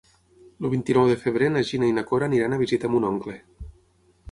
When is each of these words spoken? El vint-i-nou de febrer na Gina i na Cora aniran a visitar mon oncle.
El 0.67 0.71
vint-i-nou 0.73 1.09
de 1.11 1.17
febrer 1.25 1.51
na 1.51 1.63
Gina 1.71 1.91
i 1.91 1.95
na 1.99 2.05
Cora 2.13 2.29
aniran 2.31 2.57
a 2.57 2.61
visitar 2.65 2.93
mon 2.95 3.09
oncle. 3.13 3.39